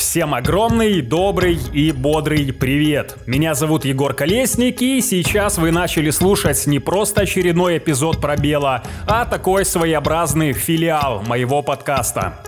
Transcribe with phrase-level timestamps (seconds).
[0.00, 3.16] Всем огромный, добрый и бодрый привет.
[3.26, 9.26] Меня зовут Егор Колесник, и сейчас вы начали слушать не просто очередной эпизод пробела, а
[9.26, 12.38] такой своеобразный филиал моего подкаста.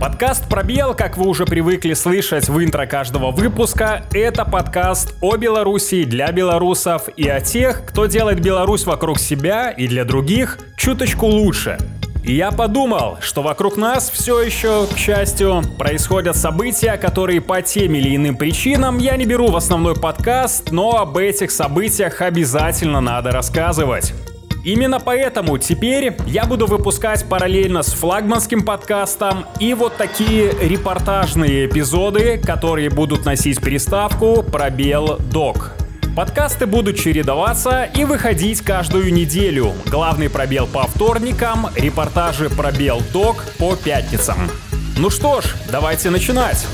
[0.00, 6.04] Подкаст «Пробел», как вы уже привыкли слышать в интро каждого выпуска, это подкаст о Беларуси
[6.04, 11.76] для белорусов и о тех, кто делает Беларусь вокруг себя и для других чуточку лучше.
[12.24, 17.94] И я подумал, что вокруг нас все еще, к счастью, происходят события, которые по тем
[17.94, 23.32] или иным причинам я не беру в основной подкаст, но об этих событиях обязательно надо
[23.32, 24.14] рассказывать.
[24.64, 32.38] Именно поэтому теперь я буду выпускать параллельно с флагманским подкастом и вот такие репортажные эпизоды,
[32.38, 35.81] которые будут носить приставку «Пробел Док».
[36.14, 39.72] Подкасты будут чередоваться и выходить каждую неделю.
[39.86, 44.36] Главный пробел по вторникам, репортажи пробел док по пятницам.
[44.98, 46.66] Ну что ж, давайте начинать.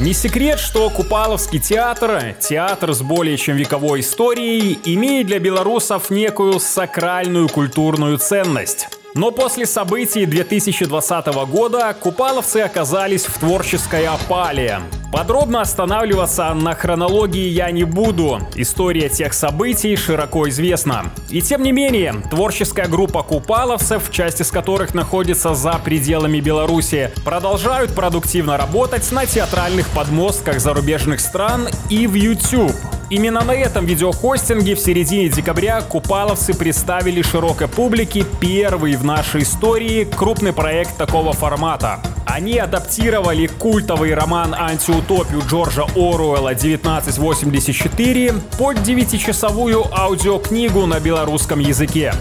[0.00, 6.60] Не секрет, что Купаловский театр, театр с более чем вековой историей, имеет для белорусов некую
[6.60, 8.88] сакральную культурную ценность.
[9.14, 14.80] Но после событий 2020 года купаловцы оказались в творческой опале.
[15.12, 18.38] Подробно останавливаться на хронологии я не буду.
[18.54, 21.12] История тех событий широко известна.
[21.28, 27.94] И тем не менее, творческая группа купаловцев, часть из которых находится за пределами Беларуси, продолжают
[27.94, 32.72] продуктивно работать на театральных подмостках зарубежных стран и в YouTube.
[33.12, 40.04] Именно на этом видеохостинге в середине декабря купаловцы представили широкой публике первый в нашей истории
[40.04, 42.00] крупный проект такого формата.
[42.24, 52.14] Они адаптировали культовый роман «Антиутопию» Джорджа Оруэлла 1984 под 9-часовую аудиокнигу на белорусском языке.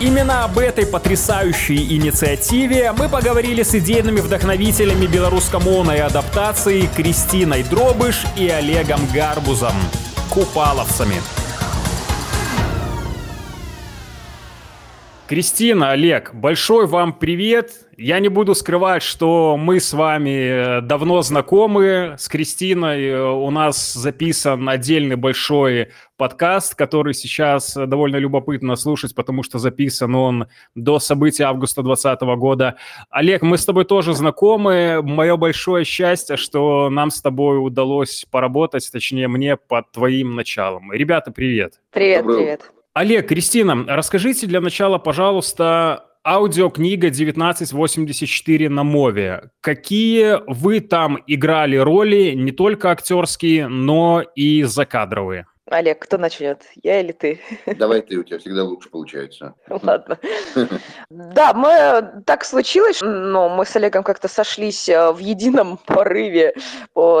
[0.00, 8.48] Именно об этой потрясающей инициативе мы поговорили с идейными вдохновителями белорусскомовной адаптации Кристиной Дробыш и
[8.48, 9.74] Олегом Гарбузом
[10.34, 11.43] купаловцами.
[15.26, 17.86] Кристина, Олег, большой вам привет.
[17.96, 22.16] Я не буду скрывать, что мы с вами э, давно знакомы.
[22.18, 29.42] С Кристиной э, у нас записан отдельный большой подкаст, который сейчас довольно любопытно слушать, потому
[29.42, 32.76] что записан он до событий августа 2020 года.
[33.08, 35.00] Олег, мы с тобой тоже знакомы.
[35.02, 40.92] Мое большое счастье, что нам с тобой удалось поработать, точнее мне, под твоим началом.
[40.92, 41.80] Ребята, привет.
[41.92, 42.36] Привет, Добрый.
[42.36, 42.73] привет.
[42.94, 49.50] Олег, Кристина, расскажите для начала, пожалуйста, аудиокнига 1984 на Мове.
[49.60, 55.48] Какие вы там играли роли, не только актерские, но и закадровые?
[55.68, 56.62] Олег, кто начнет?
[56.84, 57.40] Я или ты?
[57.66, 59.54] Давай ты, у тебя всегда лучше получается.
[59.68, 60.18] Ладно.
[61.10, 66.54] Да, мы так случилось, но мы с Олегом как-то сошлись э, в едином порыве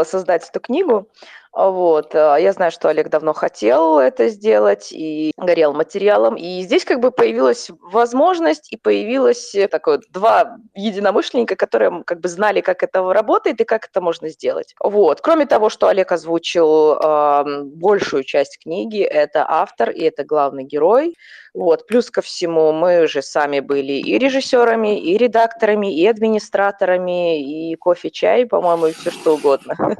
[0.04, 1.08] создать эту книгу.
[1.54, 2.14] Вот.
[2.14, 6.34] Э, я знаю, что Олег давно хотел это сделать и горел материалом.
[6.34, 12.28] И здесь как бы появилась возможность и появилось э, такое два единомышленника, которые как бы
[12.28, 14.74] знали, как это работает и как это можно сделать.
[14.80, 15.20] Вот.
[15.20, 21.14] Кроме того, что Олег озвучил э, большую часть книги, это автор и это главный герой.
[21.54, 21.86] Вот.
[21.86, 28.44] Плюс ко всему, мы же сами были и режиссерами, и редакторами, и администраторами, и кофе-чай,
[28.44, 29.76] по-моему, и все что угодно.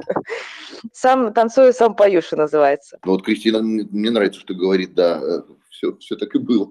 [0.93, 2.99] Сам танцую, сам пою, что называется.
[3.05, 5.19] Ну вот Кристина, мне нравится, что говорит, да,
[5.69, 6.69] все, э, все так и было.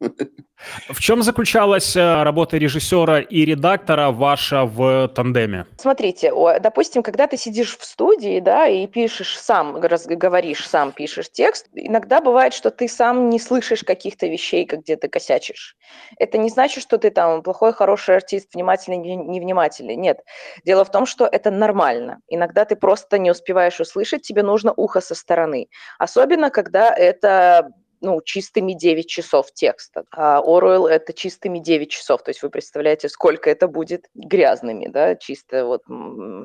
[0.88, 5.66] В чем заключалась э, работа режиссера и редактора ваша в тандеме?
[5.78, 11.66] Смотрите, допустим, когда ты сидишь в студии, да, и пишешь сам, говоришь сам, пишешь текст,
[11.74, 15.76] иногда бывает, что ты сам не слышишь каких-то вещей, где ты косячишь.
[16.18, 19.96] Это не значит, что ты там плохой, хороший артист, внимательный, невнимательный.
[19.96, 20.20] Нет.
[20.64, 22.20] Дело в том, что это нормально.
[22.28, 25.68] Иногда ты просто не успеваешь услышать, тебе нужно ухо со стороны.
[25.98, 27.68] Особенно, когда это
[28.04, 30.04] ну, чистыми 9 часов текста.
[30.12, 32.22] А Оруэлл— это чистыми 9 часов.
[32.22, 35.82] То есть вы представляете, сколько это будет грязными, да, чисто вот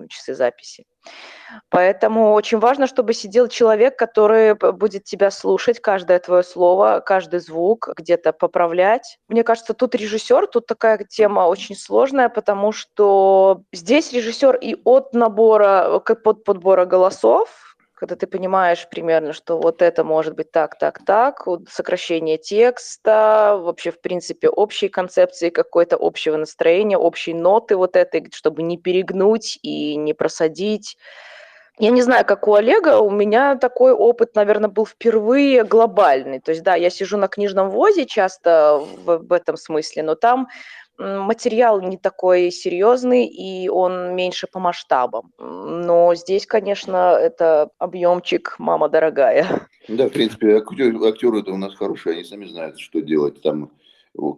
[0.09, 0.85] часы записи.
[1.69, 7.89] Поэтому очень важно, чтобы сидел человек, который будет тебя слушать, каждое твое слово, каждый звук,
[7.95, 9.17] где-то поправлять.
[9.27, 15.13] Мне кажется, тут режиссер, тут такая тема очень сложная, потому что здесь режиссер и от
[15.13, 17.69] набора, как под подбора голосов,
[17.99, 23.91] когда ты понимаешь примерно, что вот это может быть так, так, так, сокращение текста, вообще,
[23.91, 29.97] в принципе, общей концепции какой-то общего настроения, общей ноты вот этой, чтобы не перегнуть и
[29.97, 30.97] не просадить.
[31.77, 36.39] Я не знаю, как у Олега, у меня такой опыт, наверное, был впервые глобальный.
[36.39, 40.47] То есть, да, я сижу на книжном возе часто в, в этом смысле, но там
[40.99, 45.31] материал не такой серьезный, и он меньше по масштабам.
[45.39, 49.67] Но здесь, конечно, это объемчик «мама дорогая».
[49.87, 53.41] Да, в принципе, актеры, актеры это у нас хорошие, они сами знают, что делать.
[53.41, 53.71] Там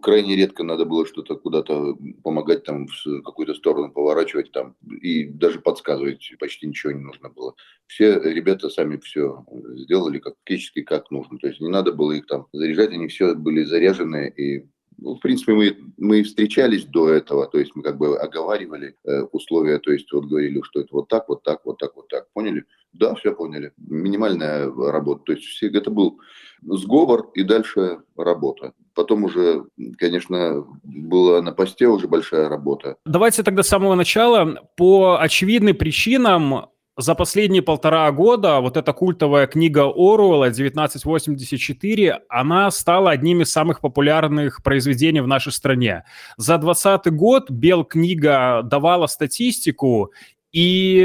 [0.00, 5.60] крайне редко надо было что-то куда-то помогать, там, в какую-то сторону поворачивать, там, и даже
[5.60, 7.54] подсказывать почти ничего не нужно было.
[7.86, 9.44] Все ребята сами все
[9.74, 11.38] сделали как фактически как нужно.
[11.38, 14.66] То есть не надо было их там заряжать, они все были заряжены и
[15.02, 19.22] ну, в принципе, мы, мы встречались до этого, то есть мы как бы оговаривали э,
[19.32, 22.26] условия, то есть вот говорили, что это вот так, вот так, вот так, вот так.
[22.32, 22.64] Поняли?
[22.92, 23.72] Да, все поняли.
[23.78, 25.22] Минимальная работа.
[25.26, 26.20] То есть все, это был
[26.62, 28.72] сговор и дальше работа.
[28.94, 29.64] Потом уже,
[29.98, 32.96] конечно, была на посте уже большая работа.
[33.06, 34.68] Давайте тогда с самого начала.
[34.76, 36.66] По очевидным причинам
[36.96, 43.80] за последние полтора года вот эта культовая книга Оруэлла «1984», она стала одним из самых
[43.80, 46.04] популярных произведений в нашей стране.
[46.36, 50.12] За 2020 год Бел книга давала статистику,
[50.52, 51.02] и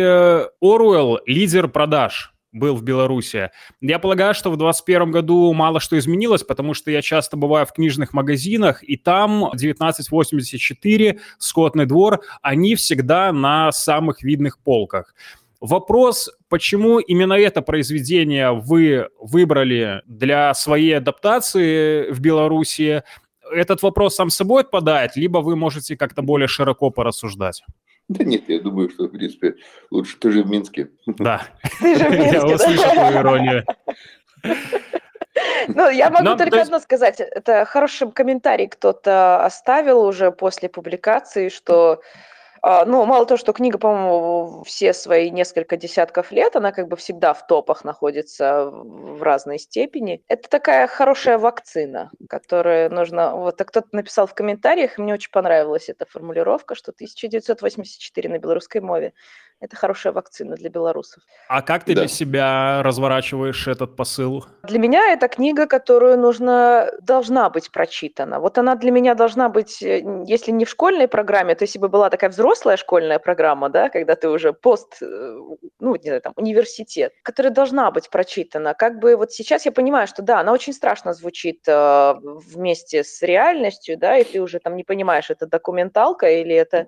[0.62, 3.52] Оруэлл– лидер продаж был в Беларуси.
[3.82, 7.72] Я полагаю, что в 2021 году мало что изменилось, потому что я часто бываю в
[7.72, 15.14] книжных магазинах, и там 1984, Скотный двор, они всегда на самых видных полках.
[15.60, 23.04] Вопрос, почему именно это произведение вы выбрали для своей адаптации в Беларуси,
[23.52, 27.64] этот вопрос сам собой отпадает, либо вы можете как-то более широко порассуждать?
[28.08, 29.56] Да нет, я думаю, что, в принципе,
[29.92, 30.90] лучше ты же в Минске.
[31.06, 31.42] Да.
[31.80, 33.66] Ты же в Минске, Я услышал твою иронию.
[35.68, 36.68] Ну, я могу Но, только есть...
[36.68, 37.20] одно сказать.
[37.20, 42.02] Это хороший комментарий кто-то оставил уже после публикации, что
[42.64, 47.34] ну, мало того, что книга, по-моему, все свои несколько десятков лет, она как бы всегда
[47.34, 50.24] в топах находится в разной степени.
[50.28, 53.36] Это такая хорошая вакцина, которая нужно...
[53.36, 58.82] Вот, а кто-то написал в комментариях, мне очень понравилась эта формулировка, что 1984 на белорусской
[58.82, 59.14] мове
[59.60, 61.24] это хорошая вакцина для белорусов.
[61.50, 62.02] А как ты да.
[62.02, 64.46] для себя разворачиваешь этот посыл?
[64.64, 68.40] Для меня это книга, которую нужно, должна быть прочитана.
[68.40, 71.90] Вот она для меня должна быть, э, если не в школьной программе, то если бы
[71.90, 75.06] была такая взрослая школьная программа, да, когда ты уже пост, э,
[75.80, 78.76] ну, не знаю, там, университет, которая должна быть прочитана.
[78.76, 83.24] Как бы вот сейчас я понимаю, что да, она очень страшно звучит э, вместе с
[83.24, 86.88] реальностью, да, и ты уже там не понимаешь, это документалка или это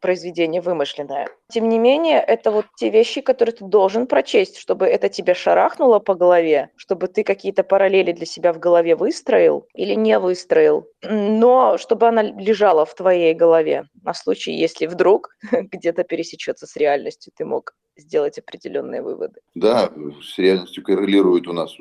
[0.00, 1.28] произведение вымышленное.
[1.48, 5.98] Тем не менее, это вот те вещи, которые ты должен прочесть, чтобы это тебе шарахнуло
[5.98, 11.78] по голове, чтобы ты какие-то параллели для себя в голове выстроил или не выстроил, но
[11.78, 17.44] чтобы она лежала в твоей голове на случай, если вдруг где-то пересечется с реальностью, ты
[17.44, 19.40] мог сделать определенные выводы.
[19.54, 19.90] Да,
[20.22, 21.74] с реальностью коррелирует у нас,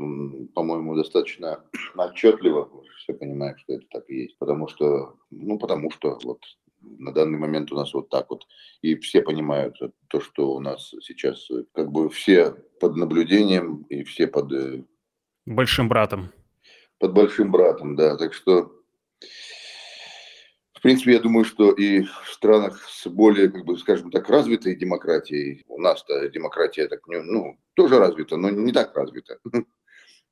[0.54, 1.64] по-моему, достаточно
[1.96, 2.70] отчетливо.
[3.00, 4.38] Все понимают, что это так и есть.
[4.40, 6.40] Потому что, ну, потому что вот
[7.00, 8.46] на данный момент у нас вот так вот.
[8.82, 9.78] И все понимают
[10.08, 14.52] то, что у нас сейчас как бы все под наблюдением и все под...
[14.52, 14.84] Э,
[15.46, 16.32] большим братом.
[17.00, 18.18] Под большим братом, да.
[18.18, 18.72] Так что,
[20.74, 24.76] в принципе, я думаю, что и в странах с более, как бы, скажем так, развитой
[24.76, 29.40] демократией, у нас-то демократия так, ну, тоже развита, но не так развита.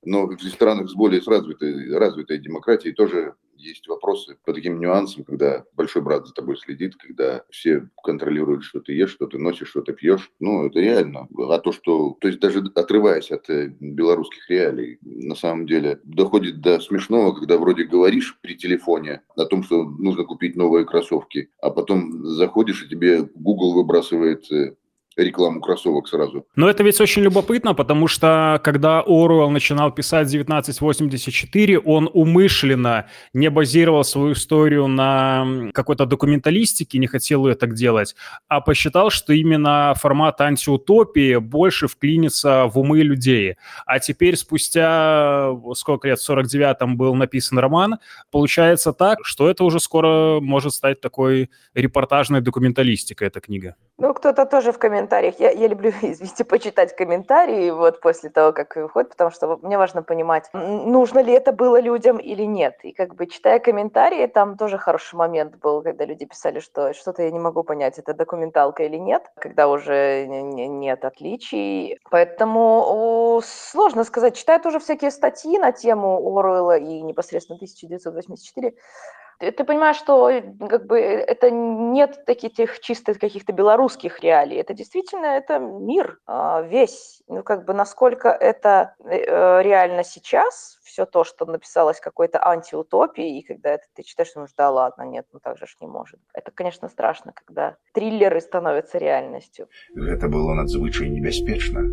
[0.05, 5.63] Но в странах с более развитой, развитой демократией тоже есть вопросы по таким нюансам, когда
[5.73, 9.81] большой брат за тобой следит, когда все контролируют, что ты ешь, что ты носишь, что
[9.81, 10.31] ты пьешь.
[10.39, 11.27] Ну, это реально.
[11.49, 12.17] А то, что...
[12.19, 17.57] То есть даже отрываясь от э, белорусских реалий, на самом деле доходит до смешного, когда
[17.57, 22.89] вроде говоришь при телефоне о том, что нужно купить новые кроссовки, а потом заходишь, и
[22.89, 24.75] тебе Google выбрасывает э,
[25.17, 26.45] рекламу кроссовок сразу.
[26.55, 33.49] Но это ведь очень любопытно, потому что когда Оруэлл начинал писать 1984, он умышленно не
[33.49, 38.15] базировал свою историю на какой-то документалистике, не хотел ее так делать,
[38.47, 43.55] а посчитал, что именно формат антиутопии больше вклинится в умы людей.
[43.85, 47.99] А теперь спустя, сколько лет, в 49-м был написан роман,
[48.31, 53.75] получается так, что это уже скоро может стать такой репортажной документалистикой, эта книга.
[53.99, 55.39] Ну, кто-то тоже в комментариях.
[55.39, 60.01] Я, я люблю, извините, почитать комментарии вот после того, как выходит, потому что мне важно
[60.01, 62.79] понимать, нужно ли это было людям или нет.
[62.83, 67.21] И как бы читая комментарии, там тоже хороший момент был, когда люди писали, что что-то
[67.21, 71.99] я не могу понять, это документалка или нет, когда уже нет отличий.
[72.09, 74.35] Поэтому сложно сказать.
[74.35, 78.73] Читаю тоже всякие статьи на тему Оруэлла и непосредственно 1984
[79.42, 84.56] ты, ты понимаешь, что э, как бы это нет таких чисто каких-то белорусских реалий.
[84.56, 87.22] Это действительно это мир а, весь.
[87.28, 93.42] Ну, как бы насколько это э, реально сейчас, все то, что написалось какой-то антиутопией, и
[93.42, 96.18] когда это ты читаешь, думаешь, да ладно, нет, ну так же ж не может.
[96.34, 99.68] Это, конечно, страшно, когда триллеры становятся реальностью.
[99.94, 101.86] Это было надзвычай небяспечна,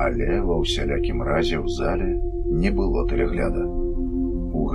[0.00, 2.16] але ва ўсялякім разе ў зале
[2.48, 3.83] не было тэлегляда.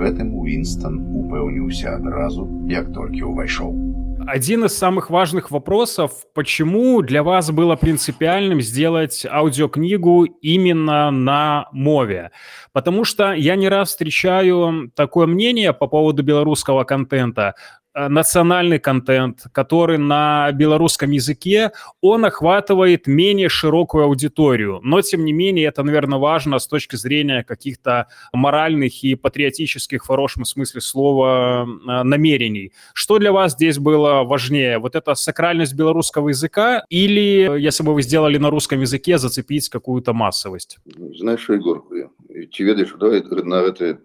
[0.00, 3.96] гэтым Уинстон упэўніўся адразу, як толькі ўвайшоў.
[4.26, 12.32] Один из самых важных вопросов, почему для вас было принципиальным сделать аудиокнигу именно на мове?
[12.72, 19.43] Потому что я не раз встречаю такое мнение по поводу белорусского контента, Э, национальный контент,
[19.51, 21.71] который на белорусском языке,
[22.01, 24.79] он охватывает менее широкую аудиторию.
[24.83, 30.07] Но, тем не менее, это, наверное, важно с точки зрения каких-то моральных и патриотических, в
[30.07, 32.71] хорошем смысле слова, э, намерений.
[32.93, 34.79] Что для вас здесь было важнее?
[34.79, 40.13] Вот эта сакральность белорусского языка или, если бы вы сделали на русском языке, зацепить какую-то
[40.13, 40.79] массовость?
[41.17, 41.83] Знаешь, Егор,
[42.51, 43.97] ці ведаеш, давай на это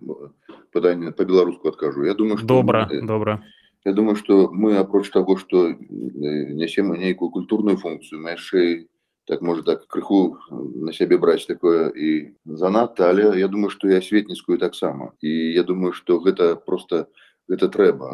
[0.72, 2.04] пытанне по-беларуску откажу.
[2.04, 2.46] Я думаю, что...
[2.46, 3.42] Добра, добра.
[3.85, 8.85] Я думаю, што мы апроч таго, што нясем нейкую культурную функцыю, мы яшчэ
[9.25, 13.97] так можа так крыху на сябе браць такое і занадта, але я думаю, што і
[13.97, 15.13] асветніцкую таксама.
[15.21, 17.07] І я думаю, што гэта просто
[17.49, 18.11] гэта трэба.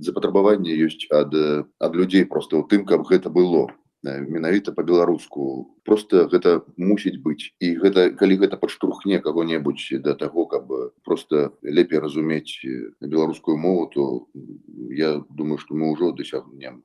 [0.00, 1.34] запатрабаванне ёсць ад,
[1.80, 3.68] ад людзей просто ў тым, каб гэта было
[4.06, 10.70] менавіта по-беларуску просто гэта мусіць быць і гэта калі гэта падштурхне кого-небудзь да таго каб
[11.04, 12.60] просто лепей разумець
[13.00, 14.26] беларускую мову то
[14.90, 16.82] я думаю что мы ўжо дасягнем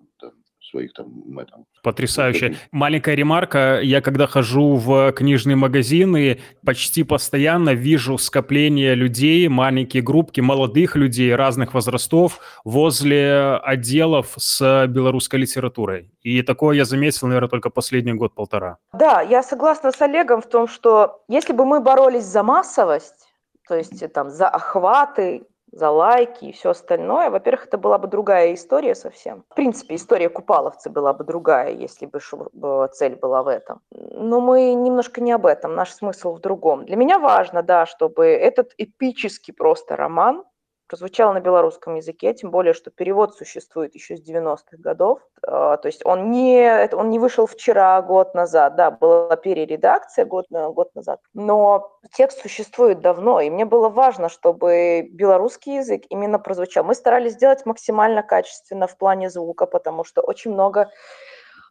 [0.71, 1.67] своих там этом.
[1.83, 2.57] Потрясающе.
[2.73, 3.81] Маленькая ремарка.
[3.83, 11.35] Я когда хожу в книжные магазины, почти постоянно вижу скопление людей, маленькие группки молодых людей
[11.35, 16.11] разных возрастов возле отделов с белорусской литературой.
[16.23, 18.79] И такое я заметил, наверное, только последний год-полтора.
[18.93, 23.27] Да, я согласна с Олегом в том, что если бы мы боролись за массовость,
[23.69, 25.43] то есть там за охваты,
[25.77, 27.31] за лайки и все остальное.
[27.31, 29.45] Во-первых, это была бы другая история совсем.
[29.51, 33.81] В принципе, история Купаловцы была бы другая, если бы цель была в этом.
[33.91, 36.87] Но мы немножко не об этом, наш смысл в другом.
[36.87, 40.45] Для меня важно, да, чтобы этот эпический просто роман,
[40.89, 45.21] прозвучал на белорусском языке, тем более, что перевод существует еще с 90-х годов.
[45.43, 50.47] А, то есть он не, он не вышел вчера, год назад, да, была перередакция год,
[50.51, 56.85] год назад, но текст существует давно, и мне было важно, чтобы белорусский язык именно прозвучал.
[56.85, 60.91] Мы старались сделать максимально качественно в плане звука, потому что очень много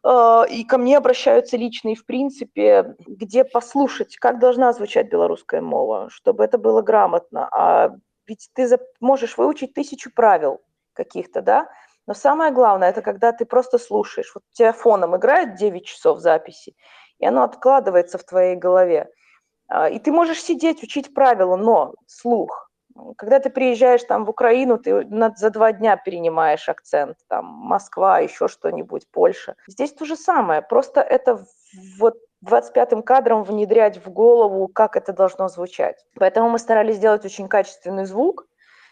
[0.08, 5.60] а, и ко мне обращаются лично и в принципе, где послушать, как должна звучать белорусская
[5.60, 7.48] мова, чтобы это было грамотно.
[7.50, 8.68] А ведь ты
[9.00, 10.60] можешь выучить тысячу правил
[10.94, 11.68] каких-то, да,
[12.06, 14.32] но самое главное, это когда ты просто слушаешь.
[14.34, 16.76] Вот у тебя фоном играет 9 часов записи,
[17.18, 19.08] и оно откладывается в твоей голове.
[19.68, 22.70] А, и ты можешь сидеть, учить правила, но слух.
[23.18, 25.06] Когда ты приезжаешь там в Украину, ты
[25.36, 29.54] за два дня перенимаешь акцент, там Москва, еще что-нибудь, Польша.
[29.66, 31.44] Здесь то же самое, просто это
[31.98, 36.04] вот 25-м кадром внедрять в голову, как это должно звучать.
[36.16, 38.46] Поэтому мы старались сделать очень качественный звук,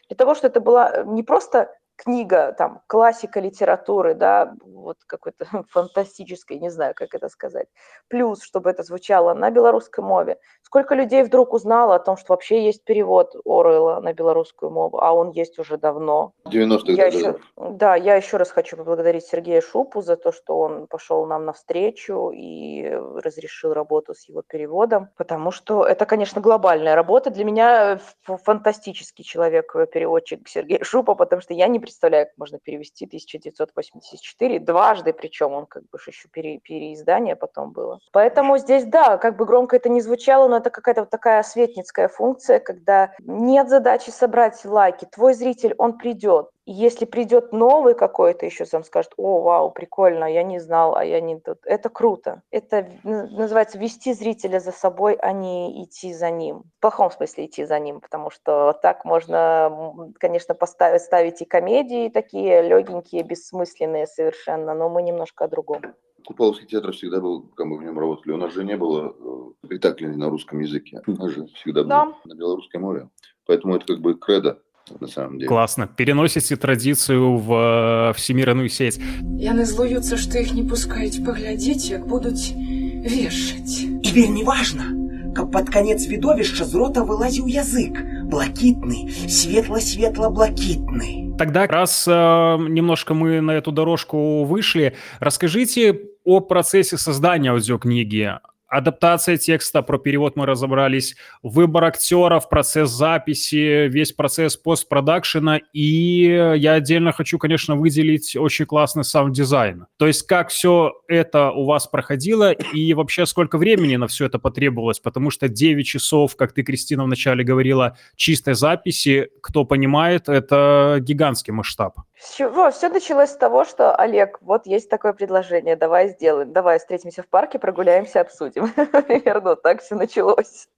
[0.08, 6.58] для того, чтобы это была не просто книга, там, классика литературы, да, вот какой-то фантастической,
[6.58, 7.68] не знаю, как это сказать.
[8.08, 10.38] Плюс, чтобы это звучало на белорусской мове.
[10.74, 15.12] Сколько людей вдруг узнало о том, что вообще есть перевод Оруэлла на белорусскую мову, а
[15.12, 16.32] он есть уже давно.
[16.48, 20.88] 90-х я еще, Да, я еще раз хочу поблагодарить Сергея Шупу за то, что он
[20.88, 27.30] пошел нам навстречу и разрешил работу с его переводом, потому что это, конечно, глобальная работа.
[27.30, 33.06] Для меня фантастический человек, переводчик Сергей Шупа, потому что я не представляю, как можно перевести
[33.06, 38.00] 1984 дважды, причем он как бы еще пере, переиздание потом было.
[38.10, 42.08] Поэтому здесь, да, как бы громко это не звучало, но это какая-то вот такая светницкая
[42.08, 45.04] функция, когда нет задачи собрать лайки.
[45.04, 50.42] Твой зритель, он придет, если придет новый какой-то еще, сам скажет, о, вау, прикольно, я
[50.42, 51.58] не знал, а я не тут.
[51.64, 52.42] Это круто.
[52.50, 56.64] Это называется вести зрителя за собой, а не идти за ним.
[56.78, 62.08] В плохом смысле идти за ним, потому что так можно, конечно, поставить, ставить и комедии
[62.08, 65.82] такие легенькие, бессмысленные совершенно, но мы немножко о другом.
[66.25, 68.33] Купаловский театр всегда был, как мы в нем работали.
[68.33, 71.01] У нас же не было э, спектаклей на русском языке.
[71.07, 72.05] У нас же всегда да.
[72.05, 73.09] было на белорусском море.
[73.45, 74.59] Поэтому это как бы кредо
[74.99, 75.47] на самом деле.
[75.47, 75.87] Классно.
[75.87, 78.99] Переносите традицию в э, всемирную сеть.
[79.21, 83.81] Яны злуюцца, што іх не пускаюць паглядзець, як будуць вешаць.
[83.81, 84.91] І вельмі важна,
[85.35, 91.37] каб пад канец відовішча з рота вылазіў язык, блакітны, светла-светла-блакітны.
[91.37, 98.32] Тогда, раз э, немножко мы на эту дорожку вышли, расскажите о процессе создания аудиокниги
[98.76, 106.72] адаптация текста, про перевод мы разобрались, выбор актеров, процесс записи, весь процесс постпродакшена, и я
[106.74, 109.86] отдельно хочу, конечно, выделить очень классный саунд-дизайн.
[109.96, 114.38] То есть как все это у вас проходило, и вообще сколько времени на все это
[114.38, 120.98] потребовалось, потому что 9 часов, как ты, Кристина, вначале говорила, чистой записи, кто понимает, это
[121.00, 122.00] гигантский масштаб.
[122.14, 127.22] Все, все началось с того, что, Олег, вот есть такое предложение, давай сделаем, давай встретимся
[127.22, 128.68] в парке, прогуляемся, обсудим.
[129.06, 130.68] Примерно так все началось.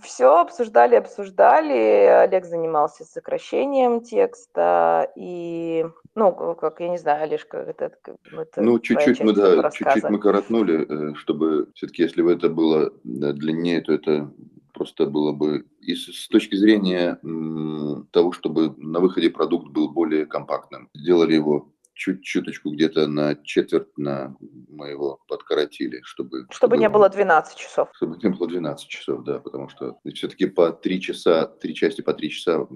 [0.00, 2.06] Все обсуждали, обсуждали.
[2.06, 7.92] Олег занимался сокращением текста и, ну, как я не знаю, Олежка, это,
[8.32, 12.90] это ну чуть-чуть мы да, чуть-чуть мы коротнули, э, чтобы все-таки, если бы это было
[13.04, 14.30] длиннее, то это
[14.82, 17.16] просто было бы и с, точки зрения
[18.10, 20.90] того, чтобы на выходе продукт был более компактным.
[20.92, 26.46] Сделали его чуть-чуточку где-то на четверть на мы его подкоротили, чтобы...
[26.50, 27.90] Чтобы, чтобы не было 12 часов.
[27.92, 32.12] Чтобы не было 12 часов, да, потому что все-таки по 3 часа, три части по
[32.12, 32.66] 3 часа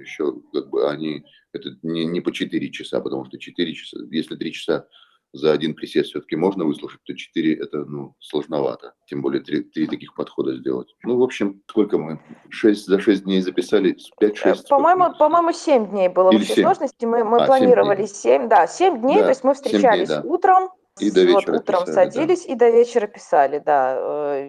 [0.00, 1.24] еще как бы они...
[1.52, 4.88] Это не, не по 4 часа, потому что 4 часа, если 3 часа
[5.34, 8.94] за один присест все-таки можно выслушать, то 4 это ну, сложновато.
[9.06, 10.94] Тем более 3, 3 таких подхода сделать.
[11.02, 12.20] Ну, в общем, сколько мы?
[12.48, 13.96] 6, за 6 дней записали?
[14.22, 14.68] 5-6?
[14.68, 16.64] По-моему, по-моему, 7 дней было Или в общей 7?
[16.64, 17.04] сложности.
[17.04, 20.22] Мы, мы а, планировали 7, 7, да, 7 дней, да, то есть мы встречались дней,
[20.22, 20.28] да.
[20.28, 22.52] утром, и до вечера вот утром писали, садились да.
[22.52, 23.96] и до вечера писали, да.
[23.98, 24.46] Э,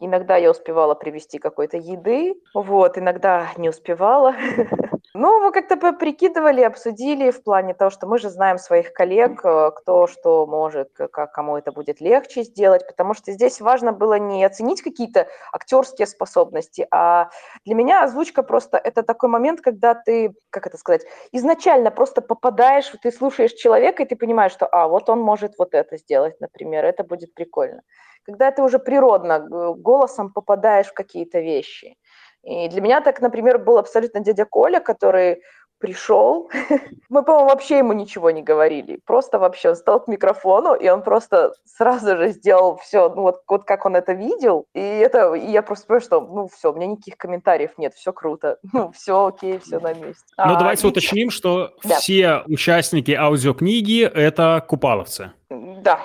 [0.00, 4.34] иногда я успевала привезти какой-то еды, вот, иногда не успевала.
[5.14, 9.70] Ну, мы как-то прикидывали, обсудили в плане того, что мы же знаем своих коллег, э,
[9.76, 14.42] кто что может, как кому это будет легче сделать, потому что здесь важно было не
[14.42, 17.28] оценить какие-то актерские способности, а
[17.66, 22.90] для меня озвучка просто это такой момент, когда ты, как это сказать, изначально просто попадаешь,
[23.02, 26.86] ты слушаешь человека, и ты понимаешь, что, а, вот он может вот это сделать, например,
[26.86, 27.82] это будет прикольно.
[28.24, 29.40] Когда ты уже природно
[29.76, 31.96] голосом попадаешь в какие-то вещи.
[32.42, 35.42] И для меня так, например, был абсолютно дядя Коля, который
[35.82, 36.48] пришел,
[37.10, 41.02] мы, по-моему, вообще ему ничего не говорили, просто вообще он стал к микрофону, и он
[41.02, 45.50] просто сразу же сделал все, ну вот, вот как он это видел, и это, и
[45.50, 49.26] я просто понимаю, что, ну все, у меня никаких комментариев нет, все круто, ну все
[49.26, 50.24] окей, все на месте.
[50.38, 50.90] Ну а, давайте и...
[50.90, 51.96] уточним, что да.
[51.96, 55.32] все участники аудиокниги– это купаловцы.
[55.50, 55.98] Да.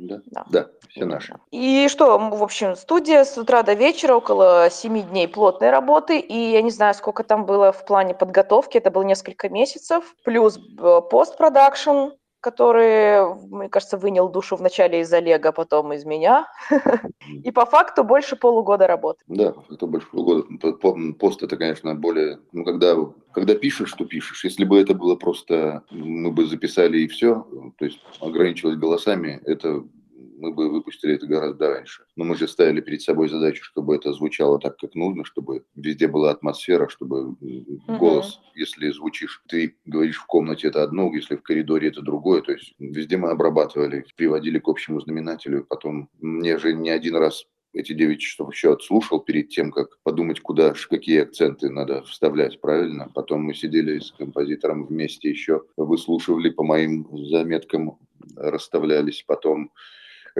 [0.00, 0.44] Да, да.
[0.48, 1.36] да все наши.
[1.50, 6.52] И что, в общем, студия с утра до вечера, около семи дней плотной работы, и
[6.52, 11.00] я не знаю, сколько там было в плане подготовки, это было несколько месяцев, плюс э,
[11.10, 16.46] постпродакшн, который, мне кажется, вынял душу вначале из Олега, потом из меня.
[17.44, 19.22] И по факту больше полугода работы.
[19.26, 20.46] Да, это больше полугода.
[21.18, 22.40] Пост это, конечно, более...
[22.52, 22.96] Ну, когда,
[23.32, 24.44] когда пишешь, что пишешь.
[24.44, 25.82] Если бы это было просто...
[25.90, 27.46] Мы бы записали и все,
[27.78, 29.84] то есть ограничивалось голосами, это
[30.40, 32.04] мы бы выпустили это гораздо раньше.
[32.16, 36.08] Но мы же ставили перед собой задачу, чтобы это звучало так, как нужно, чтобы везде
[36.08, 37.98] была атмосфера, чтобы mm-hmm.
[37.98, 42.42] голос, если звучишь, ты говоришь в комнате это одно, если в коридоре это другое.
[42.42, 45.64] То есть везде мы обрабатывали, приводили к общему знаменателю.
[45.68, 50.40] Потом мне же не один раз эти 9 часов еще отслушал перед тем, как подумать,
[50.40, 53.10] куда, какие акценты надо вставлять, правильно?
[53.14, 57.98] Потом мы сидели с композитором вместе еще, выслушивали по моим заметкам,
[58.36, 59.24] расставлялись.
[59.26, 59.70] Потом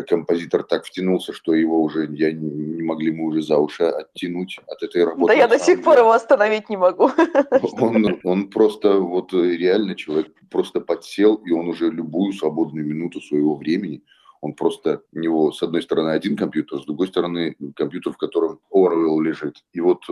[0.08, 4.82] композитор так втянулся, что его уже я не могли мы уже за уши оттянуть от
[4.82, 5.32] этой работы.
[5.32, 7.10] Да я до сих пор его остановить не могу.
[7.80, 13.54] Он, он просто вот реально человек просто подсел, и он уже любую свободную минуту своего
[13.54, 14.02] времени
[14.40, 18.60] он просто, у него с одной стороны один компьютер, с другой стороны компьютер, в котором
[18.72, 19.64] Orwell лежит.
[19.72, 20.02] И вот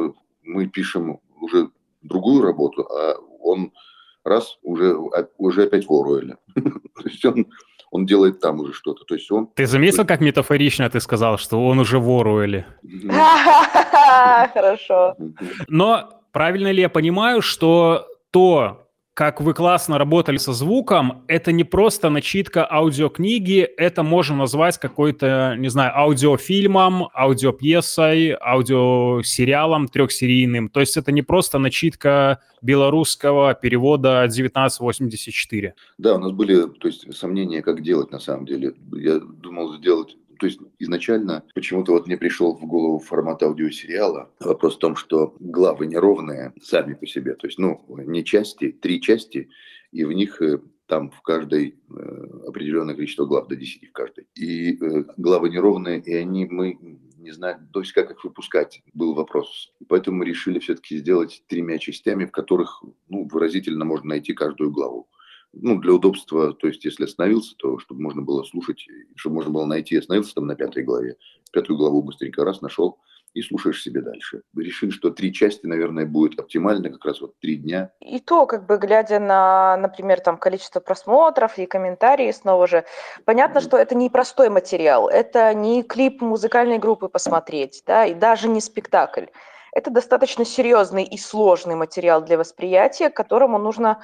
[0.43, 1.71] мы пишем уже
[2.03, 3.73] другую работу, а он
[4.25, 4.97] раз, уже,
[5.38, 6.37] уже опять в Orwell.
[6.55, 7.47] То есть он
[7.90, 9.05] он делает там уже что-то.
[9.05, 9.48] То есть он...
[9.55, 12.66] Ты заметил, как метафорично ты сказал, что он уже в Оруэле?
[14.55, 15.16] Хорошо.
[15.68, 18.88] Но правильно ли я понимаю, что то,
[19.19, 25.57] как вы классно работали со звуком, это не просто начитка аудиокниги, это можно назвать какой-то,
[25.59, 30.69] не знаю, аудиофильмом, аудиопьесой, аудиосериалом трехсерийным.
[30.69, 35.75] То есть это не просто начитка белорусского перевода 1984.
[35.99, 38.75] Да, у нас были то есть, сомнения, как делать на самом деле.
[38.93, 44.31] Я думал сделать то есть изначально почему-то вот мне пришел в голову формат аудиосериала.
[44.40, 47.35] Вопрос в том, что главы неровные сами по себе.
[47.35, 49.48] То есть, ну, не части, три части,
[49.92, 54.27] и в них э, там в каждой э, определенное количество глав, до 10 в каждой.
[54.35, 56.79] И э, главы неровные, и они мы
[57.18, 59.72] не знали, то есть как их выпускать, был вопрос.
[59.88, 65.09] Поэтому мы решили все-таки сделать тремя частями, в которых ну, выразительно можно найти каждую главу
[65.53, 69.65] ну, для удобства, то есть если остановился, то чтобы можно было слушать, чтобы можно было
[69.65, 71.17] найти, остановился там на пятой главе,
[71.53, 72.99] пятую главу быстренько раз нашел,
[73.35, 74.43] и слушаешь себе дальше.
[74.57, 77.93] Решили, что три части, наверное, будет оптимально, как раз вот три дня.
[78.01, 82.85] И то, как бы глядя на, например, там количество просмотров и комментарии снова же,
[83.25, 88.49] понятно, что это не простой материал, это не клип музыкальной группы посмотреть, да, и даже
[88.49, 89.27] не спектакль.
[89.73, 94.03] Это достаточно серьезный и сложный материал для восприятия, к которому нужно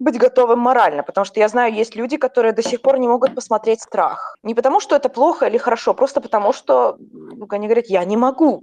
[0.00, 3.34] быть готовым морально, потому что я знаю, есть люди, которые до сих пор не могут
[3.34, 4.34] посмотреть страх.
[4.42, 6.96] Не потому, что это плохо или хорошо, просто потому, что
[7.50, 8.62] они говорят, я не могу.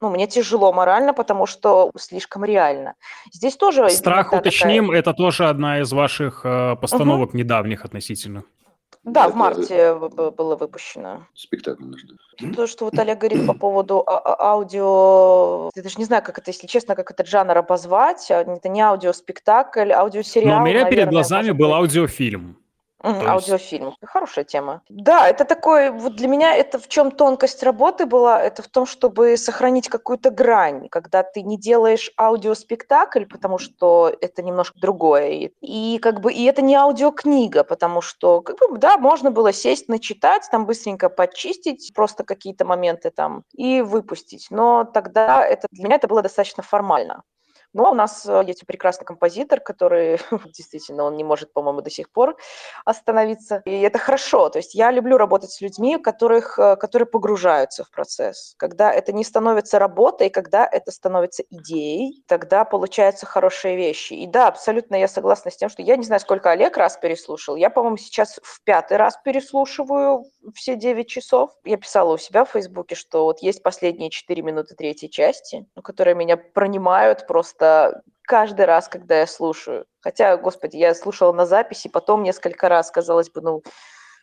[0.00, 2.94] Ну, мне тяжело морально, потому что слишком реально.
[3.32, 3.90] Здесь тоже...
[3.90, 5.00] Страх, уточним, такая...
[5.00, 7.38] это тоже одна из ваших э, постановок угу.
[7.38, 8.44] недавних относительно.
[9.02, 11.26] Да, в марте было выпущено.
[11.34, 12.52] Спектакль наш, да.
[12.54, 15.70] То, что вот Олег говорит по поводу а- а- аудио...
[15.74, 18.30] Я даже не знаю, как это, если честно, как этот жанр обозвать.
[18.30, 20.58] А, это не аудиоспектакль, аудиосериал.
[20.58, 22.56] Но у меня перед глазами был аудиофильм.
[23.02, 23.86] Mm, аудиофильм.
[23.86, 23.98] Есть...
[24.04, 24.82] Хорошая тема.
[24.88, 28.84] Да, это такой, вот для меня это в чем тонкость работы была, это в том,
[28.86, 35.52] чтобы сохранить какую-то грань, когда ты не делаешь аудиоспектакль, потому что это немножко другое, и,
[35.60, 39.88] и как бы и это не аудиокнига, потому что, как бы, да, можно было сесть,
[39.88, 45.96] начитать, там быстренько почистить просто какие-то моменты там и выпустить, но тогда это для меня
[45.96, 47.22] это было достаточно формально.
[47.72, 50.18] Но у нас э, есть прекрасный композитор, который
[50.54, 52.36] действительно, он не может, по-моему, до сих пор
[52.84, 53.62] остановиться.
[53.64, 54.48] И это хорошо.
[54.48, 58.54] То есть я люблю работать с людьми, которых, э, которые погружаются в процесс.
[58.56, 64.14] Когда это не становится работой, когда это становится идеей, тогда получаются хорошие вещи.
[64.14, 67.56] И да, абсолютно я согласна с тем, что я не знаю, сколько Олег раз переслушал.
[67.56, 71.52] Я, по-моему, сейчас в пятый раз переслушиваю все 9 часов.
[71.64, 76.14] Я писала у себя в Фейсбуке, что вот есть последние 4 минуты третьей части, которые
[76.14, 79.86] меня пронимают просто просто каждый раз, когда я слушаю.
[80.00, 83.62] Хотя, господи, я слушала на записи, потом несколько раз, казалось бы, ну,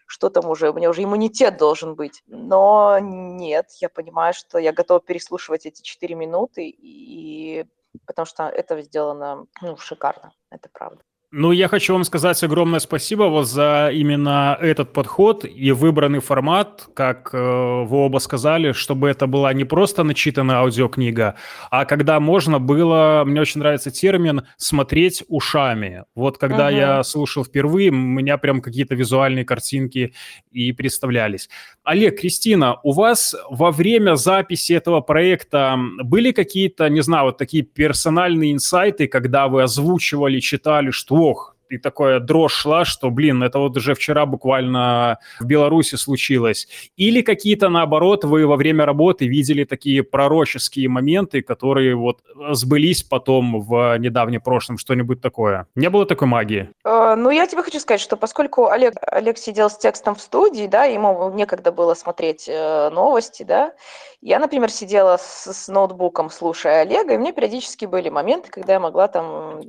[0.07, 2.23] что там уже, у меня уже иммунитет должен быть.
[2.25, 7.65] Но нет, я понимаю, что я готова переслушивать эти четыре минуты, и
[8.05, 11.03] потому что это сделано ну, шикарно, это правда.
[11.33, 16.87] Ну, я хочу вам сказать огромное спасибо вот за именно этот подход и выбранный формат,
[16.93, 21.35] как э, вы оба сказали, чтобы это была не просто начитанная аудиокнига,
[21.69, 26.05] а когда можно было, мне очень нравится термин, смотреть ушами.
[26.15, 26.77] Вот когда uh-huh.
[26.77, 30.13] я слушал впервые, у меня прям какие-то визуальные картинки
[30.53, 31.49] и представлялись.
[31.83, 37.63] Олег, Кристина, у вас во время записи этого проекта были какие-то, не знаю, вот такие
[37.63, 43.59] персональные инсайты, когда вы озвучивали, читали, что ох, и такая дрожь шла, что, блин, это
[43.59, 46.67] вот уже вчера буквально в Беларуси случилось.
[46.95, 52.19] Или какие-то, наоборот, вы во время работы видели такие пророческие моменты, которые вот
[52.51, 55.67] сбылись потом в недавнем прошлом, что-нибудь такое?
[55.75, 56.69] Не было такой магии?
[56.83, 60.67] Э, ну, я тебе хочу сказать, что поскольку Олег, Олег сидел с текстом в студии,
[60.67, 63.73] да, ему некогда было смотреть э, новости, да,
[64.21, 68.79] я, например, сидела с, с ноутбуком, слушая Олега, и мне периодически были моменты, когда я
[68.79, 69.61] могла там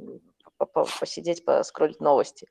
[0.66, 2.48] посидеть, поскролить новости.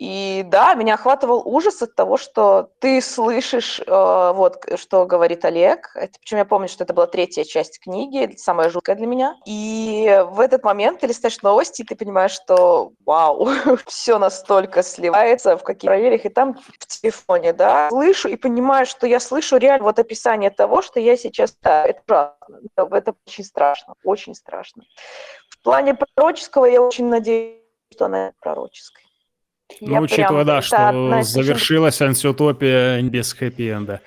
[0.00, 5.90] И да, меня охватывал ужас от того, что ты слышишь, э, вот что говорит Олег.
[5.94, 9.36] Это, причем я помню, что это была третья часть книги, самая жуткая для меня.
[9.44, 13.46] И в этот момент ты листаешь новости, и ты понимаешь, что вау,
[13.86, 19.06] все настолько сливается в каких-то проверях, и там в телефоне, да, слышу и понимаю, что
[19.06, 23.44] я слышу реально вот описание того, что я сейчас, да, это ужасно, это, это очень
[23.44, 24.82] страшно, очень страшно.
[25.50, 27.60] В плане пророческого я очень надеюсь,
[27.92, 29.09] что она пророческая.
[29.80, 31.44] Ну, учитывая, да, что относительно...
[31.44, 34.00] завершилась антиутопия без хэппи-энда.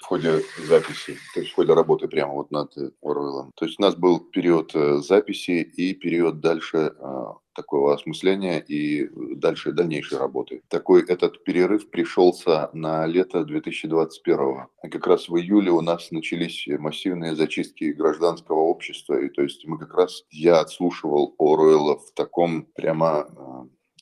[0.00, 3.52] В ходе записи, то есть в ходе работы прямо вот над Оруэллом.
[3.56, 7.24] То есть у нас был период э, записи и период дальше э,
[7.58, 10.62] такого осмысления и дальше дальнейшей работы.
[10.68, 14.66] Такой этот перерыв пришелся на лето 2021.
[14.84, 19.14] И как раз в июле у нас начались массивные зачистки гражданского общества.
[19.20, 23.47] И то есть мы как раз, я отслушивал Оруэлла в таком прямо э,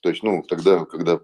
[0.03, 1.21] то есть, ну, тогда, когда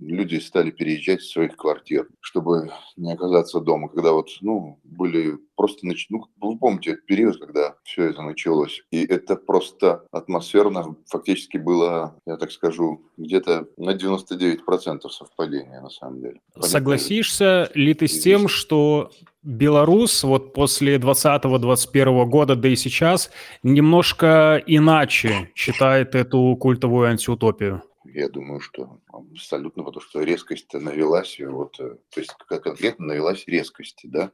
[0.00, 5.86] люди стали переезжать из своих квартир, чтобы не оказаться дома, когда вот, ну, были просто,
[5.86, 6.06] нач...
[6.10, 8.82] ну, вы помните этот период, когда все это началось.
[8.90, 16.20] И это просто атмосферно фактически было, я так скажу, где-то на 99% совпадения на самом
[16.20, 16.40] деле.
[16.60, 19.10] Согласишься ли ты с тем, что
[19.42, 23.30] Беларус вот после 2020-2021 года, да и сейчас,
[23.62, 27.82] немножко иначе считает эту культовую антиутопию?
[28.04, 34.00] Я думаю, что абсолютно, потому что резкость навелась, вот, э, то есть конкретно навелась резкость,
[34.04, 34.30] да,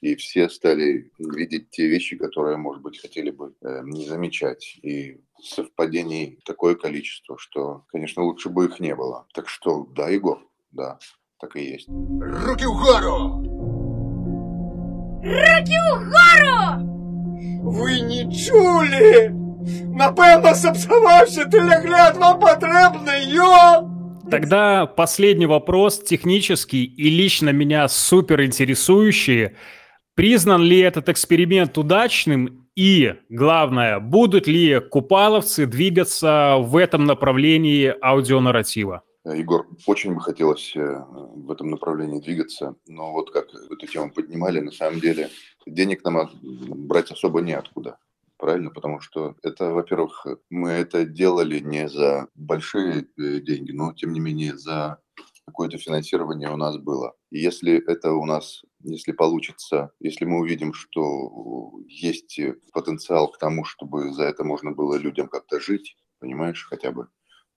[0.00, 4.78] и все стали видеть те вещи, которые, может быть, хотели бы э, не замечать.
[4.82, 9.26] И совпадений такое количество, что, конечно, лучше бы их не было.
[9.34, 10.40] Так что, да, Егор,
[10.72, 10.98] да,
[11.38, 11.88] так и есть.
[11.88, 13.42] Руки в гору!
[15.22, 16.90] Руки вгору!
[17.62, 19.39] Ви не чули?
[19.94, 23.88] Напевно, сапсавався телегляд вам потребний, йо!
[24.30, 29.50] Тогда последний вопрос, технический и лично меня супер интересующий.
[30.14, 32.68] Признан ли этот эксперимент удачным?
[32.76, 39.02] И, главное, будут ли купаловцы двигаться в этом направлении аудионарратива?
[39.24, 44.60] Егор, очень бы хотелось э, в этом направлении двигаться, но вот как эту тему поднимали,
[44.60, 45.28] на самом деле
[45.66, 47.98] денег нам брать особо неоткуда
[48.40, 48.70] правильно?
[48.70, 54.20] Потому что это, во-первых, мы это делали не за большие э, деньги, но тем не
[54.20, 54.98] менее за
[55.46, 57.14] какое-то финансирование у нас было.
[57.30, 62.40] И если это у нас, если получится, если мы увидим, что есть
[62.72, 67.08] потенциал к тому, чтобы за это можно было людям как-то жить, понимаешь, хотя бы,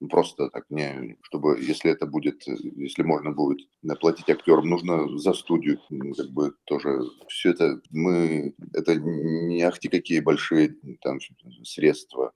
[0.09, 3.67] просто так не, чтобы, если это будет, если можно будет
[3.99, 5.79] платить актерам, нужно за студию,
[6.17, 11.19] как бы тоже все это, мы, это не ахти какие большие там
[11.63, 12.33] средства,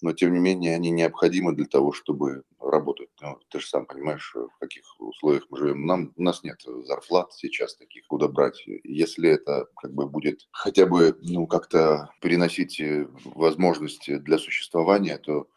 [0.00, 3.08] но тем не менее они необходимы для того, чтобы работать.
[3.20, 5.86] Ну, ты же сам понимаешь, в каких условиях мы живем.
[5.86, 8.62] Нам, у нас нет зарплат сейчас таких, куда брать.
[8.84, 12.80] Если это как бы будет хотя бы ну, как-то переносить
[13.24, 15.48] возможности для существования, то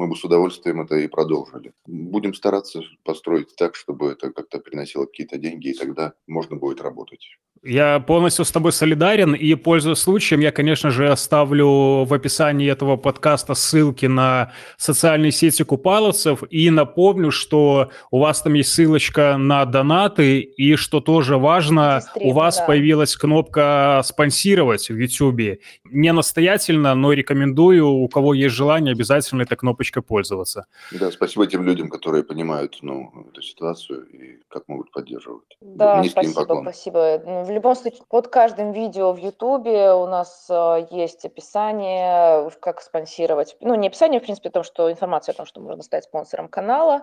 [0.00, 1.74] мы бы с удовольствием это и продолжили.
[1.86, 7.36] Будем стараться построить так, чтобы это как-то приносило какие-то деньги, и тогда можно будет работать.
[7.62, 12.96] Я полностью с тобой солидарен, и, пользуясь случаем, я, конечно же, оставлю в описании этого
[12.96, 19.66] подкаста ссылки на социальные сети купаловцев, и напомню, что у вас там есть ссылочка на
[19.66, 22.64] донаты, и, что тоже важно, Стрим, у вас да.
[22.64, 25.60] появилась кнопка «Спонсировать» в YouTube.
[25.84, 29.56] Не настоятельно, но рекомендую, у кого есть желание, обязательно этой
[29.90, 30.66] кнопочкой пользоваться.
[30.92, 35.56] Да, спасибо тем людям, которые понимают ну, эту ситуацию и как могут поддерживать.
[35.60, 36.64] Да, Низкий спасибо, поклон.
[36.64, 37.22] спасибо.
[37.24, 42.80] Ну, в любом случае, под каждым видео в Ютубе у нас э, есть описание, как
[42.80, 43.56] спонсировать.
[43.60, 46.48] Ну, не описание, в принципе, о том, что информация о том, что можно стать спонсором
[46.48, 47.02] канала.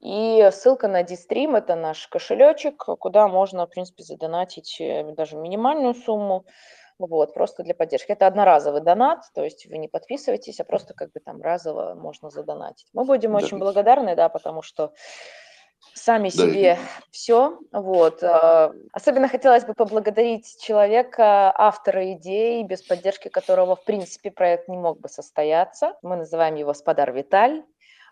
[0.00, 5.94] И ссылка на Дистрим, это наш кошелечек, куда можно, в принципе, задонатить э, даже минимальную
[5.94, 6.44] сумму.
[7.00, 8.12] Вот, просто для поддержки.
[8.12, 12.28] Это одноразовый донат, то есть вы не подписываетесь, а просто как бы там разово можно
[12.28, 12.88] задонатить.
[12.92, 13.38] Мы будем да.
[13.38, 14.92] очень благодарны, да, потому что
[15.94, 16.36] сами да.
[16.36, 16.78] себе
[17.10, 17.58] все.
[17.72, 18.22] Вот.
[18.22, 24.76] А, особенно хотелось бы поблагодарить человека, автора идеи, без поддержки которого, в принципе, проект не
[24.76, 25.94] мог бы состояться.
[26.02, 27.64] Мы называем его Спадар Виталь.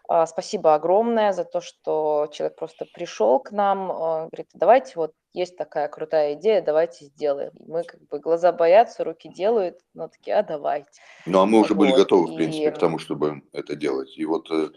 [0.08, 5.12] А, спасибо огромное за то, что человек просто пришел к нам, а, говорит, давайте вот
[5.32, 7.52] есть такая крутая идея, давайте сделаем.
[7.66, 11.00] Мы как бы глаза боятся, руки делают, но такие, а давайте.
[11.26, 11.80] Ну а мы уже вот.
[11.80, 12.70] были готовы, в принципе, и...
[12.70, 14.16] к тому, чтобы это делать.
[14.16, 14.70] И вот э,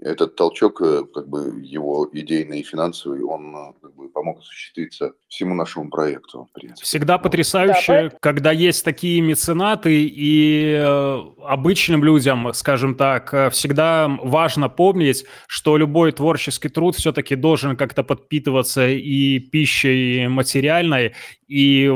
[0.00, 5.12] этот толчок, э, как бы его идейный и финансовый, он э, как бы помог осуществиться
[5.28, 6.48] всему нашему проекту.
[6.50, 6.84] В принципе.
[6.84, 14.68] Всегда потрясающе, да, когда есть такие меценаты, и э, обычным людям, скажем так, всегда важно
[14.68, 21.14] помнить, что любой творческий труд все-таки должен как-то подпитываться и пищей материальной,
[21.48, 21.92] и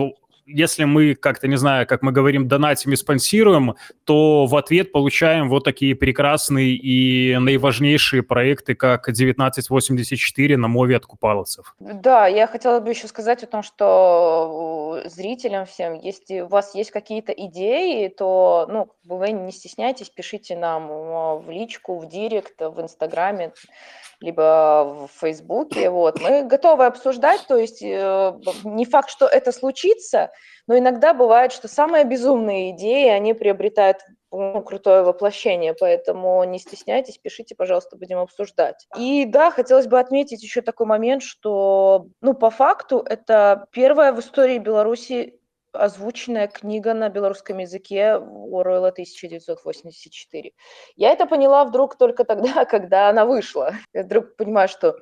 [0.46, 5.48] если мы как-то, не знаю, как мы говорим, донатим и спонсируем, то в ответ получаем
[5.48, 11.74] вот такие прекрасные и наиважнейшие проекты, как 1984 на мове от купаловцев.
[11.80, 16.90] Да, я хотела бы еще сказать о том, что зрителям всем, если у вас есть
[16.90, 23.52] какие-то идеи, то ну, вы не стесняйтесь, пишите нам в личку, в директ, в Инстаграме,
[24.20, 25.90] либо в Фейсбуке.
[25.90, 26.20] Вот.
[26.20, 28.32] Мы готовы обсуждать, то есть э,
[28.64, 30.30] не факт, что это случится,
[30.66, 33.98] но иногда бывает, что самые безумные идеи, они приобретают
[34.32, 38.86] ну, крутое воплощение, поэтому не стесняйтесь, пишите, пожалуйста, будем обсуждать.
[38.96, 44.20] И да, хотелось бы отметить еще такой момент, что, ну, по факту, это первая в
[44.20, 45.38] истории Беларуси
[45.72, 50.52] озвученная книга на белорусском языке Оруэлла 1984.
[50.96, 53.74] Я это поняла вдруг только тогда, когда она вышла.
[53.92, 54.96] Я вдруг понимаю, что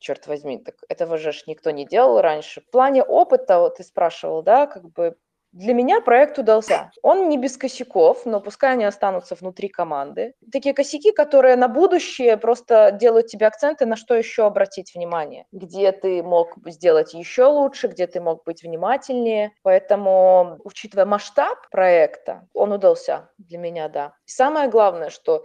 [0.00, 2.60] черт возьми, так этого же никто не делал раньше.
[2.60, 5.16] В плане опыта, вот ты спрашивал, да, как бы
[5.52, 6.92] для меня проект удался.
[7.02, 10.34] Он не без косяков, но пускай они останутся внутри команды.
[10.52, 15.46] Такие косяки, которые на будущее просто делают тебе акценты, на что еще обратить внимание.
[15.50, 19.50] Где ты мог сделать еще лучше, где ты мог быть внимательнее.
[19.62, 24.14] Поэтому, учитывая масштаб проекта, он удался для меня, да.
[24.26, 25.44] И самое главное, что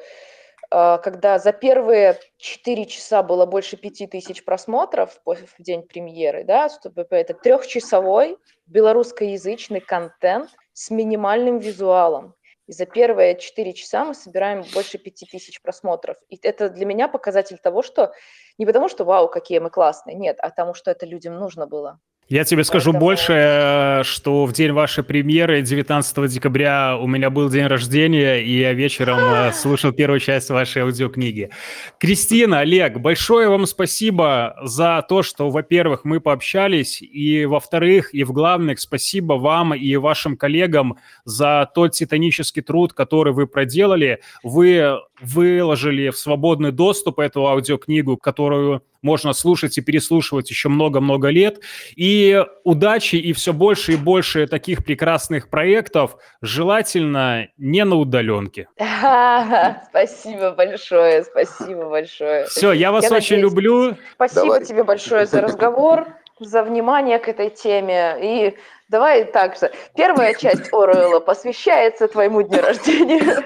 [0.70, 6.70] когда за первые 4 часа было больше 5 тысяч просмотров в день премьеры, да,
[7.10, 12.36] это трехчасовой белорусскоязычный контент с минимальным визуалом.
[12.68, 16.18] И за первые 4 часа мы собираем больше 5 тысяч просмотров.
[16.30, 18.12] И это для меня показатель того, что
[18.58, 22.00] не потому, что вау, какие мы классные, нет, а тому, что это людям нужно было.
[22.28, 23.06] Я тебе скажу Поэтому...
[23.06, 28.62] больше, э, что в день вашей премьеры, 19 декабря, у меня был день рождения, и
[28.62, 31.52] я вечером э, слушал первую часть вашей аудиокниги.
[32.00, 38.32] Кристина, Олег, большое вам спасибо за то, что, во-первых, мы пообщались, и, во-вторых, и в
[38.32, 44.20] главных, спасибо вам и вашим коллегам за тот титанический труд, который вы проделали.
[44.42, 51.62] Вы выложили в свободный доступ эту аудиокнигу, которую можно слушать и переслушивать еще много-много лет.
[51.96, 58.68] И удачи и все больше и больше таких прекрасных проектов, желательно не на удаленке.
[59.90, 62.46] Спасибо большое, спасибо большое.
[62.48, 63.42] Все, я вас я очень надеюсь.
[63.42, 63.98] люблю.
[64.16, 64.66] Спасибо Давай.
[64.66, 66.08] тебе большое за разговор,
[66.40, 68.18] за внимание к этой теме.
[68.22, 68.56] И
[68.90, 69.72] Давай так же.
[69.96, 73.44] Первая часть Оруэлла посвящается твоему дню рождения.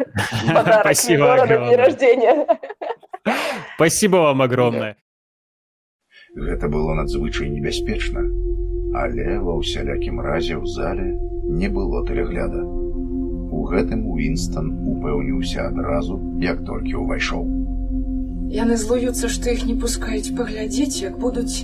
[0.53, 2.47] Подарок Спасибо день рождения.
[3.75, 4.97] Спасибо вам огромное.
[6.34, 8.24] Гэта было надзвычай небяспечна,
[8.98, 11.14] але ва ўсялякім разе ў зале
[11.46, 12.58] не было тэлегляда.
[13.54, 17.46] У гэтым Уінстон упэўніўся адразу, як толькі ўвайшоў.
[18.50, 21.62] Яны злуюцца, што іх не пускаюць паглядзець, як будуць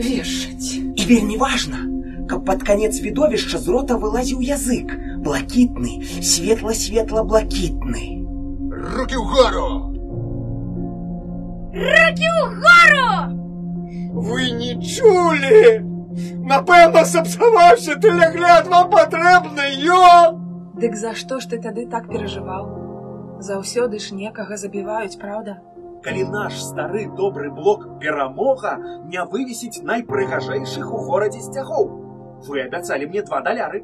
[0.00, 0.80] вешаць.
[0.80, 1.84] І вельмі важна,
[2.24, 8.04] каб пад канец відовішча з рота вылазіў язык, блакітны, светла-светла-блакітны.
[8.96, 9.68] Рукі ўгору!
[11.76, 13.39] Рукі ўгору!
[14.12, 15.82] Вы не чулі!
[16.48, 20.38] Напэўна, сапсаваўся тэлегляд вам патрэбны, ё!
[20.76, 22.68] Дык за што ж ты тады так перажываў?
[23.40, 25.60] Заўсёды ж некага забіваюць, праўда?
[26.04, 28.76] Калі наш стары добры блок перамога
[29.12, 31.88] не вывесіць найпрыгажэйшых у горадзе сцягоў.
[32.48, 33.82] Вы абяцалі мне два даляры.